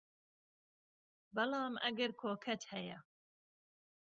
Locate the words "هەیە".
2.73-2.97